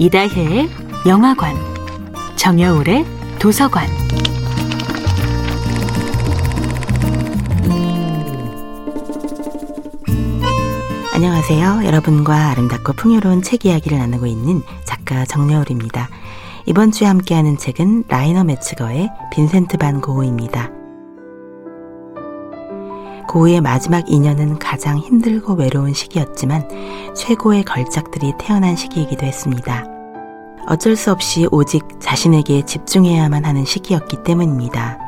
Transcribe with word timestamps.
이다혜의 0.00 0.68
영화관, 1.08 1.56
정여울의 2.36 3.04
도서관. 3.40 3.88
안녕하세요. 11.12 11.84
여러분과 11.84 12.50
아름답고 12.50 12.92
풍요로운 12.92 13.42
책 13.42 13.66
이야기를 13.66 13.98
나누고 13.98 14.26
있는 14.26 14.62
작가 14.84 15.24
정여울입니다. 15.24 16.08
이번 16.66 16.92
주에 16.92 17.08
함께하는 17.08 17.58
책은 17.58 18.04
라이너 18.06 18.44
매츠거의 18.44 19.10
빈센트 19.32 19.78
반 19.78 20.00
고흐입니다. 20.00 20.78
고흐의 23.28 23.60
마지막 23.60 24.06
2년은 24.06 24.56
가장 24.58 24.98
힘들고 24.98 25.52
외로운 25.52 25.92
시기였지만 25.92 26.66
최고의 27.14 27.62
걸작들이 27.64 28.32
태어난 28.38 28.74
시기이기도 28.74 29.26
했습니다. 29.26 29.97
어쩔 30.68 30.96
수 30.96 31.10
없이 31.10 31.48
오직 31.50 31.82
자신에게 31.98 32.66
집중해야만 32.66 33.46
하는 33.46 33.64
시기였기 33.64 34.22
때문입니다. 34.22 34.98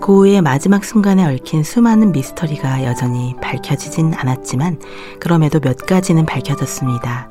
고흐의 0.00 0.42
마지막 0.42 0.84
순간에 0.84 1.24
얽힌 1.24 1.62
수많은 1.62 2.10
미스터리가 2.10 2.84
여전히 2.84 3.36
밝혀지진 3.40 4.12
않았지만 4.14 4.80
그럼에도 5.20 5.60
몇 5.60 5.76
가지는 5.76 6.26
밝혀졌습니다. 6.26 7.28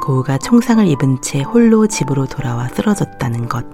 고흐가 0.00 0.38
총상을 0.38 0.86
입은 0.86 1.20
채 1.20 1.42
홀로 1.42 1.86
집으로 1.86 2.24
돌아와 2.24 2.68
쓰러졌다는 2.68 3.50
것, 3.50 3.66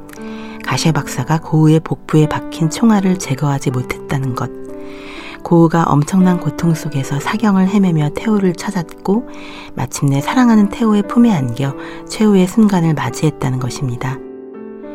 가셰 0.64 0.92
박사가 0.92 1.38
고흐의 1.38 1.80
복부에 1.80 2.28
박힌 2.28 2.68
총알을 2.68 3.20
제거하지 3.20 3.70
못했다는 3.70 4.34
것, 4.34 4.50
고우가 5.44 5.84
엄청난 5.84 6.40
고통 6.40 6.74
속에서 6.74 7.20
사경을 7.20 7.68
헤매며 7.68 8.10
태호를 8.16 8.54
찾았고 8.54 9.28
마침내 9.74 10.20
사랑하는 10.20 10.70
태호의 10.70 11.02
품에 11.06 11.30
안겨 11.30 11.76
최후의 12.08 12.48
순간을 12.48 12.94
맞이했다는 12.94 13.60
것입니다. 13.60 14.18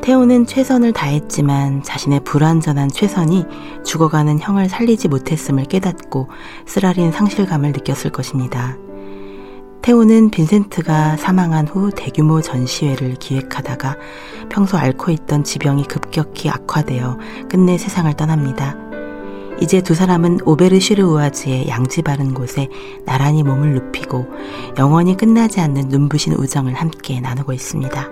태호는 0.02 0.47
최선을 0.47 0.91
다했지만 0.91 1.83
자신의 1.83 2.22
불완전한 2.23 2.89
최선이 2.89 3.45
죽어가는 3.86 4.39
형을 4.39 4.67
살리지 4.67 5.08
못했음을 5.08 5.66
깨닫고 5.66 6.30
쓰라린 6.66 7.11
상실감을 7.11 7.72
느꼈을 7.73 8.09
것입니다. 8.11 8.75
태호는 9.81 10.31
빈센트가 10.31 11.17
사망한 11.17 11.67
후 11.67 11.91
대규모 11.91 12.41
전시회를 12.41 13.16
기획하다가 13.16 13.97
평소 14.50 14.78
앓고 14.78 15.11
있던 15.11 15.44
지병이 15.44 15.86
급격히 15.86 16.50
악화되어 16.50 17.17
끝내 17.50 17.78
세상을 17.78 18.11
떠납니다. 18.13 18.89
이제 19.62 19.82
두 19.82 19.94
사람은 19.94 20.40
오베르슈르 20.46 21.04
우아즈의 21.04 21.68
양지 21.68 22.02
바른 22.02 22.34
곳에 22.34 22.70
나란히 23.06 23.44
몸을 23.44 23.74
눕히고 23.74 24.26
영원히 24.78 25.18
끝나지 25.18 25.60
않는 25.60 25.90
눈부신 25.90 26.34
우정을 26.34 26.74
함께 26.74 27.20
나누고 27.20 27.52
있습니다. 27.52 28.10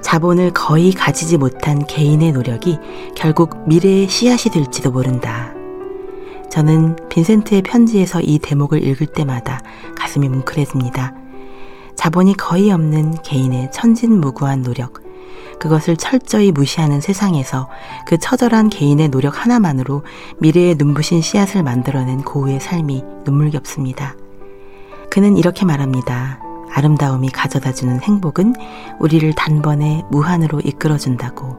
자본을 0.00 0.52
거의 0.52 0.92
가지지 0.92 1.38
못한 1.38 1.84
개인의 1.86 2.32
노력이 2.32 2.78
결국 3.16 3.66
미래의 3.66 4.08
씨앗이 4.08 4.52
될지도 4.52 4.92
모른다. 4.92 5.52
저는 6.50 6.96
빈센트의 7.08 7.62
편지에서 7.62 8.20
이 8.20 8.38
대목을 8.38 8.86
읽을 8.86 9.08
때마다 9.08 9.60
가슴이 9.96 10.28
뭉클해집니다. 10.28 11.14
자본이 11.96 12.36
거의 12.36 12.70
없는 12.70 13.22
개인의 13.22 13.72
천진무구한 13.72 14.62
노력, 14.62 15.03
그것을 15.58 15.96
철저히 15.96 16.52
무시하는 16.52 17.00
세상에서 17.00 17.68
그 18.06 18.18
처절한 18.18 18.68
개인의 18.68 19.08
노력 19.08 19.44
하나만으로 19.44 20.02
미래의 20.38 20.76
눈부신 20.76 21.22
씨앗을 21.22 21.62
만들어낸 21.62 22.22
고우의 22.22 22.60
삶이 22.60 23.02
눈물겹습니다. 23.24 24.16
그는 25.10 25.36
이렇게 25.36 25.64
말합니다. 25.64 26.40
아름다움이 26.72 27.30
가져다주는 27.30 28.00
행복은 28.00 28.54
우리를 28.98 29.32
단번에 29.34 30.02
무한으로 30.10 30.60
이끌어준다고 30.60 31.56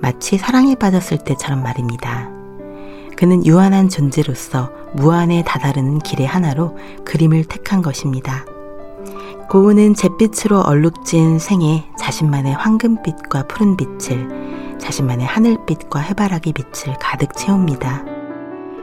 마치 0.00 0.38
사랑에 0.38 0.74
빠졌을 0.74 1.18
때처럼 1.18 1.62
말입니다. 1.62 2.30
그는 3.16 3.44
유한한 3.46 3.88
존재로서 3.88 4.70
무한에 4.94 5.44
다다르는 5.44 5.98
길의 6.00 6.26
하나로 6.26 6.76
그림을 7.04 7.44
택한 7.44 7.82
것입니다. 7.82 8.44
고우는 9.48 9.94
잿빛으로 9.94 10.60
얼룩진 10.60 11.38
생에 11.38 11.84
자신만의 11.98 12.54
황금빛과 12.54 13.46
푸른빛을, 13.46 14.78
자신만의 14.78 15.26
하늘빛과 15.26 16.00
해바라기 16.00 16.52
빛을 16.52 16.96
가득 16.98 17.34
채웁니다. 17.34 18.04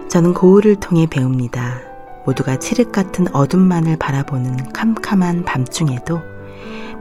저는 0.07 0.33
고우를 0.33 0.77
통해 0.77 1.07
배웁니다. 1.07 1.81
모두가 2.25 2.57
칠흑 2.57 2.91
같은 2.91 3.33
어둠만을 3.33 3.97
바라보는 3.97 4.71
캄캄한 4.71 5.43
밤중에도 5.43 6.21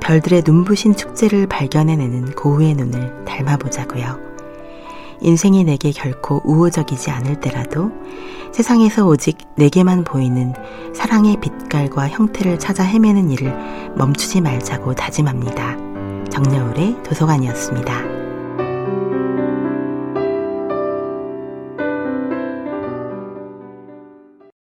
별들의 0.00 0.42
눈부신 0.46 0.96
축제를 0.96 1.46
발견해내는 1.46 2.34
고우의 2.34 2.74
눈을 2.74 3.24
닮아보자고요. 3.24 4.18
인생이 5.20 5.64
내게 5.64 5.92
결코 5.92 6.40
우호적이지 6.44 7.10
않을 7.10 7.40
때라도 7.40 7.92
세상에서 8.52 9.06
오직 9.06 9.38
내게만 9.56 10.04
보이는 10.04 10.54
사랑의 10.94 11.36
빛깔과 11.40 12.08
형태를 12.08 12.58
찾아 12.58 12.82
헤매는 12.82 13.30
일을 13.30 13.54
멈추지 13.96 14.40
말자고 14.40 14.94
다짐합니다. 14.94 15.76
정여울의 16.30 17.02
도서관이었습니다. 17.04 18.19